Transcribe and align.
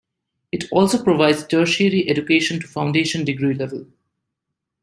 It 0.51 0.63
also 0.71 1.03
provides 1.03 1.45
tertiary 1.45 2.09
education 2.09 2.59
to 2.59 2.67
Foundation 2.67 3.23
Degree 3.23 3.53
level. 3.53 3.85